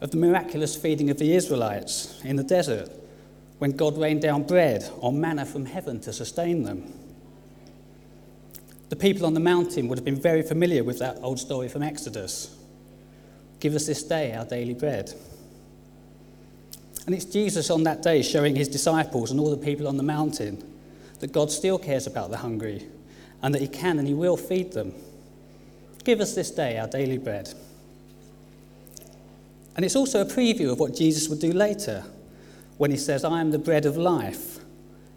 of 0.00 0.12
the 0.12 0.18
miraculous 0.18 0.76
feeding 0.76 1.10
of 1.10 1.18
the 1.18 1.34
Israelites 1.34 2.20
in 2.22 2.36
the 2.36 2.44
desert 2.44 2.92
when 3.58 3.72
God 3.72 3.98
rained 3.98 4.22
down 4.22 4.44
bread 4.44 4.88
or 4.98 5.12
manna 5.12 5.44
from 5.44 5.66
heaven 5.66 6.00
to 6.00 6.12
sustain 6.12 6.62
them. 6.62 6.92
The 8.88 8.96
people 8.96 9.26
on 9.26 9.34
the 9.34 9.40
mountain 9.40 9.88
would 9.88 9.98
have 9.98 10.04
been 10.04 10.20
very 10.20 10.42
familiar 10.42 10.82
with 10.82 10.98
that 11.00 11.18
old 11.20 11.38
story 11.38 11.68
from 11.68 11.82
Exodus. 11.82 12.56
Give 13.60 13.74
us 13.74 13.86
this 13.86 14.02
day 14.02 14.32
our 14.32 14.44
daily 14.44 14.74
bread. 14.74 15.12
And 17.06 17.14
it's 17.14 17.24
Jesus 17.24 17.70
on 17.70 17.82
that 17.84 18.02
day 18.02 18.22
showing 18.22 18.54
his 18.54 18.68
disciples 18.68 19.30
and 19.30 19.40
all 19.40 19.50
the 19.50 19.56
people 19.56 19.88
on 19.88 19.96
the 19.96 20.02
mountain 20.02 20.62
that 21.20 21.32
God 21.32 21.50
still 21.50 21.78
cares 21.78 22.06
about 22.06 22.30
the 22.30 22.36
hungry 22.36 22.86
and 23.42 23.54
that 23.54 23.62
he 23.62 23.68
can 23.68 23.98
and 23.98 24.06
he 24.06 24.14
will 24.14 24.36
feed 24.36 24.72
them. 24.72 24.94
Give 26.04 26.20
us 26.20 26.34
this 26.34 26.50
day 26.50 26.78
our 26.78 26.86
daily 26.86 27.18
bread. 27.18 27.52
And 29.74 29.84
it's 29.84 29.96
also 29.96 30.20
a 30.20 30.24
preview 30.24 30.70
of 30.70 30.78
what 30.78 30.94
Jesus 30.94 31.28
would 31.28 31.40
do 31.40 31.52
later 31.52 32.04
when 32.78 32.90
he 32.90 32.96
says, 32.96 33.24
I 33.24 33.40
am 33.40 33.50
the 33.50 33.58
bread 33.58 33.84
of 33.84 33.96
life, 33.96 34.58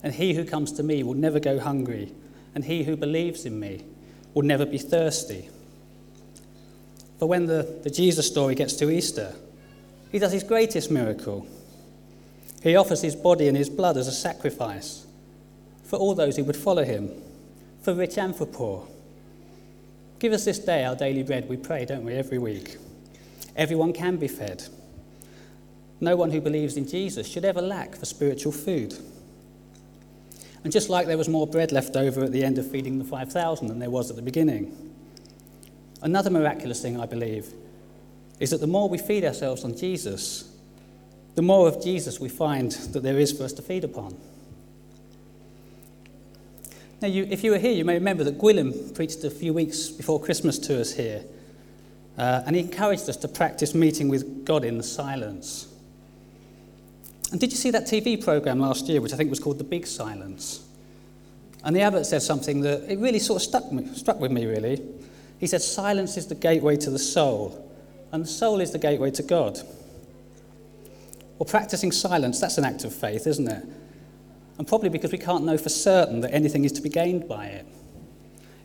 and 0.04 0.14
he 0.14 0.34
who 0.34 0.44
comes 0.44 0.72
to 0.74 0.84
me 0.84 1.04
will 1.04 1.14
never 1.14 1.40
go 1.40 1.60
hungry, 1.60 2.12
and 2.54 2.66
he 2.66 2.84
who 2.84 2.98
believes 2.98 3.46
in 3.46 3.60
me 3.60 3.86
will 4.34 4.44
never 4.44 4.66
be 4.66 4.78
thirsty. 4.78 5.50
But 7.20 7.28
when 7.28 7.46
the, 7.46 7.80
the 7.84 7.90
Jesus 7.90 8.28
story 8.28 8.56
gets 8.56 8.74
to 8.78 8.90
Easter, 8.90 9.34
he 10.12 10.20
does 10.20 10.32
his 10.32 10.44
greatest 10.44 10.92
miracle. 10.92 11.48
He 12.64 12.76
offers 12.76 13.02
his 13.02 13.16
body 13.16 13.48
and 13.48 13.56
his 13.56 13.70
blood 13.70 13.96
as 13.96 14.08
a 14.08 14.12
sacrifice 14.12 15.06
for 15.84 15.98
all 15.98 16.16
those 16.16 16.36
who 16.38 16.44
would 16.44 16.58
follow 16.58 16.84
him, 16.84 17.10
for 17.82 17.94
rich 17.94 18.18
and 18.18 18.36
for 18.36 18.46
poor. 18.46 18.88
Give 20.20 20.34
us 20.34 20.46
this 20.46 20.60
day 20.60 20.86
our 20.86 20.96
daily 20.96 21.24
bread, 21.24 21.50
we 21.50 21.58
pray, 21.58 21.86
don't 21.86 22.06
we, 22.06 22.14
every 22.14 22.38
week. 22.38 22.78
everyone 23.56 23.94
can 23.94 24.18
be 24.18 24.28
fed. 24.28 24.64
No 26.02 26.16
one 26.16 26.32
who 26.32 26.42
believes 26.42 26.78
in 26.78 26.88
Jesus 26.88 27.28
should 27.28 27.46
ever 27.46 27.62
lack 27.62 27.96
for 27.96 28.06
spiritual 28.06 28.52
food. 28.52 28.96
And 30.64 30.74
just 30.74 30.90
like 30.90 31.08
there 31.08 31.18
was 31.18 31.30
more 31.30 31.48
bread 31.48 31.72
left 31.72 31.96
over 31.96 32.24
at 32.24 32.32
the 32.32 32.44
end 32.44 32.58
of 32.58 32.70
feeding 32.70 32.98
the 32.98 33.06
5,000 33.06 33.68
than 33.68 33.80
there 33.80 33.90
was 33.90 34.10
at 34.10 34.16
the 34.16 34.22
beginning, 34.22 34.94
another 36.02 36.30
miraculous 36.30 36.82
thing 36.82 37.00
I 37.00 37.06
believe 37.06 37.54
is 38.40 38.50
that 38.50 38.60
the 38.60 38.68
more 38.68 38.90
we 38.90 38.98
feed 38.98 39.24
ourselves 39.24 39.64
on 39.64 39.78
Jesus, 39.78 40.52
the 41.36 41.42
more 41.44 41.68
of 41.68 41.84
Jesus 41.84 42.20
we 42.20 42.30
find 42.30 42.72
that 42.72 43.04
there 43.04 43.20
is 43.20 43.32
for 43.32 43.44
us 43.44 43.54
to 43.54 43.62
feed 43.62 43.84
upon. 43.84 44.18
Now, 47.02 47.08
you, 47.08 47.28
if 47.30 47.44
you 47.44 47.52
were 47.52 47.58
here, 47.58 47.72
you 47.72 47.86
may 47.86 47.96
remember 47.96 48.24
that 48.24 48.38
Gwilym 48.38 48.94
preached 48.94 49.24
a 49.24 49.30
few 49.32 49.54
weeks 49.54 49.90
before 49.90 50.20
Christmas 50.20 50.60
to 50.60 50.80
us 50.80 50.94
here, 50.94 51.24
uh, 52.18 52.44
and 52.46 52.56
he 52.56 52.62
encouraged 52.62 53.10
us 53.10 53.18
to 53.18 53.28
practice 53.28 53.74
meeting 53.74 54.08
with 54.08 54.46
God 54.46 54.64
in 54.64 54.78
the 54.78 54.84
silence. 54.84 55.71
And 57.32 57.40
did 57.40 57.52
you 57.52 57.58
see 57.58 57.72
that 57.72 57.86
TV 57.86 58.22
program 58.22 58.60
last 58.60 58.88
year, 58.88 59.00
which 59.02 59.14
I 59.14 59.16
think 59.16 59.30
was 59.30 59.40
called 59.40 59.58
The 59.58 59.64
Big 59.64 59.88
Silence? 59.88 60.68
And 61.64 61.76
the 61.76 61.82
abbot 61.82 62.06
said 62.06 62.22
something 62.22 62.62
that 62.62 62.92
it 62.92 63.00
really 63.00 63.20
sort 63.20 63.42
of 63.42 63.48
stuck, 63.48 63.72
me, 63.72 63.88
struck 63.96 64.20
with 64.20 64.32
me, 64.32 64.46
really. 64.46 64.82
He 65.40 65.48
said, 65.48 65.62
Silence 65.62 66.18
is 66.18 66.28
the 66.28 66.36
gateway 66.36 66.76
to 66.78 66.90
the 66.90 67.00
soul, 67.00 67.72
and 68.12 68.24
the 68.24 68.28
soul 68.28 68.60
is 68.60 68.72
the 68.72 68.80
gateway 68.80 69.12
to 69.12 69.24
God. 69.24 69.60
Well, 71.38 71.46
practicing 71.48 71.92
silence, 71.92 72.40
that's 72.40 72.58
an 72.58 72.66
act 72.66 72.84
of 72.84 72.94
faith, 72.94 73.26
isn't 73.26 73.48
it? 73.48 73.66
And 74.58 74.68
probably 74.68 74.90
because 74.90 75.12
we 75.12 75.18
can't 75.18 75.46
know 75.46 75.58
for 75.58 75.70
certain 75.70 76.22
that 76.22 76.34
anything 76.34 76.66
is 76.66 76.72
to 76.74 76.82
be 76.82 76.90
gained 76.90 77.28
by 77.28 77.46
it. 77.46 77.66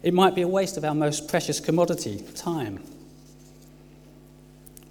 It 0.02 0.12
might 0.12 0.34
be 0.34 0.42
a 0.42 0.48
waste 0.48 0.76
of 0.76 0.84
our 0.84 0.94
most 0.94 1.28
precious 1.28 1.60
commodity, 1.60 2.22
time. 2.34 2.82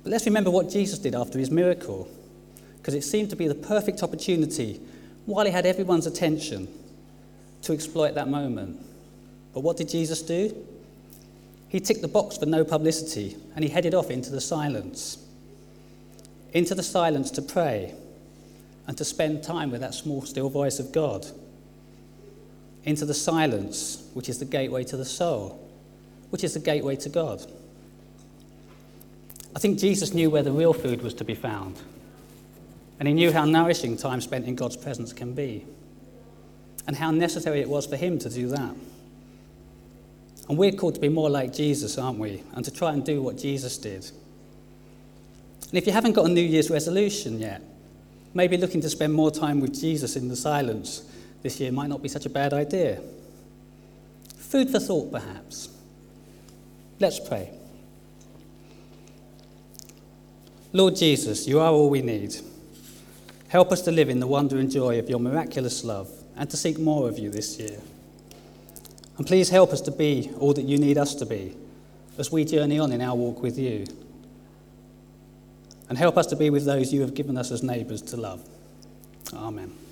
But 0.03 0.11
let's 0.11 0.25
remember 0.25 0.49
what 0.49 0.69
Jesus 0.69 0.97
did 0.97 1.13
after 1.13 1.37
his 1.37 1.51
miracle 1.51 2.07
because 2.85 2.93
it 2.93 3.03
seemed 3.03 3.31
to 3.31 3.35
be 3.35 3.47
the 3.47 3.55
perfect 3.55 4.03
opportunity 4.03 4.79
while 5.25 5.43
he 5.43 5.51
had 5.51 5.65
everyone's 5.65 6.05
attention 6.05 6.67
to 7.63 7.73
exploit 7.73 8.13
that 8.13 8.27
moment. 8.27 8.79
But 9.55 9.61
what 9.61 9.75
did 9.75 9.89
Jesus 9.89 10.21
do? 10.21 10.55
He 11.67 11.79
ticked 11.79 12.03
the 12.03 12.07
box 12.07 12.37
for 12.37 12.45
no 12.45 12.63
publicity 12.63 13.37
and 13.55 13.63
he 13.63 13.71
headed 13.71 13.95
off 13.95 14.11
into 14.11 14.29
the 14.29 14.39
silence. 14.39 15.17
Into 16.53 16.75
the 16.75 16.83
silence 16.83 17.31
to 17.31 17.41
pray 17.41 17.95
and 18.85 18.95
to 18.99 19.03
spend 19.03 19.41
time 19.41 19.71
with 19.71 19.81
that 19.81 19.95
small, 19.95 20.21
still 20.21 20.51
voice 20.51 20.77
of 20.77 20.91
God. 20.91 21.25
Into 22.83 23.03
the 23.03 23.15
silence, 23.15 24.07
which 24.13 24.29
is 24.29 24.37
the 24.37 24.45
gateway 24.45 24.83
to 24.83 24.95
the 24.95 25.05
soul, 25.05 25.67
which 26.29 26.43
is 26.43 26.53
the 26.53 26.59
gateway 26.59 26.97
to 26.97 27.09
God. 27.09 27.43
I 29.55 29.59
think 29.59 29.79
Jesus 29.79 30.13
knew 30.13 30.29
where 30.29 30.43
the 30.43 30.51
real 30.51 30.71
food 30.71 31.01
was 31.01 31.15
to 31.15 31.23
be 31.23 31.33
found. 31.33 31.81
And 32.99 33.07
he 33.07 33.13
knew 33.13 33.31
how 33.31 33.45
nourishing 33.45 33.97
time 33.97 34.21
spent 34.21 34.45
in 34.45 34.55
God's 34.55 34.77
presence 34.77 35.11
can 35.11 35.33
be, 35.33 35.65
and 36.87 36.95
how 36.95 37.11
necessary 37.11 37.59
it 37.59 37.69
was 37.69 37.85
for 37.85 37.97
him 37.97 38.19
to 38.19 38.29
do 38.29 38.47
that. 38.47 38.75
And 40.47 40.57
we're 40.57 40.71
called 40.71 40.95
to 40.95 41.01
be 41.01 41.09
more 41.09 41.29
like 41.29 41.53
Jesus, 41.53 41.97
aren't 41.97 42.19
we? 42.19 42.43
And 42.53 42.63
to 42.63 42.71
try 42.71 42.93
and 42.93 43.03
do 43.03 43.21
what 43.21 43.37
Jesus 43.37 43.77
did. 43.77 44.09
And 45.69 45.73
if 45.73 45.87
you 45.87 45.91
haven't 45.91 46.13
got 46.13 46.25
a 46.25 46.29
New 46.29 46.41
Year's 46.41 46.69
resolution 46.69 47.39
yet, 47.39 47.61
maybe 48.33 48.55
looking 48.55 48.81
to 48.81 48.89
spend 48.89 49.13
more 49.13 49.31
time 49.31 49.59
with 49.59 49.73
Jesus 49.79 50.15
in 50.15 50.27
the 50.27 50.35
silence 50.35 51.03
this 51.41 51.59
year 51.59 51.71
might 51.71 51.87
not 51.87 52.01
be 52.01 52.09
such 52.09 52.25
a 52.25 52.29
bad 52.29 52.53
idea. 52.53 53.01
Food 54.37 54.69
for 54.69 54.79
thought, 54.79 55.11
perhaps. 55.11 55.69
Let's 56.99 57.19
pray. 57.19 57.51
Lord 60.71 60.95
Jesus, 60.95 61.47
you 61.47 61.59
are 61.59 61.71
all 61.71 61.89
we 61.89 62.01
need. 62.01 62.35
Help 63.47 63.71
us 63.71 63.81
to 63.83 63.91
live 63.91 64.09
in 64.09 64.19
the 64.19 64.27
wonder 64.27 64.57
and 64.57 64.71
joy 64.71 64.99
of 64.99 65.09
your 65.09 65.19
miraculous 65.19 65.83
love 65.83 66.09
and 66.35 66.49
to 66.49 66.57
seek 66.57 66.77
more 66.79 67.07
of 67.07 67.19
you 67.19 67.29
this 67.29 67.59
year. 67.59 67.79
And 69.17 69.25
please 69.25 69.49
help 69.49 69.71
us 69.71 69.81
to 69.81 69.91
be 69.91 70.31
all 70.39 70.53
that 70.53 70.63
you 70.63 70.77
need 70.77 70.97
us 70.97 71.15
to 71.15 71.25
be 71.25 71.55
as 72.17 72.31
we 72.31 72.43
journey 72.43 72.79
on 72.79 72.91
in 72.91 73.01
our 73.01 73.15
walk 73.15 73.41
with 73.41 73.57
you. 73.57 73.85
And 75.87 75.97
help 75.97 76.17
us 76.17 76.25
to 76.27 76.35
be 76.35 76.49
with 76.49 76.65
those 76.65 76.91
you 76.91 77.01
have 77.01 77.13
given 77.13 77.37
us 77.37 77.51
as 77.51 77.61
neighbours 77.61 78.01
to 78.03 78.17
love. 78.17 78.43
Amen. 79.33 79.84